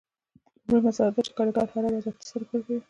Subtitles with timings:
[0.67, 2.77] لومړۍ مسئله دا ده چې کارګر هره ورځ اته ساعته کار کوي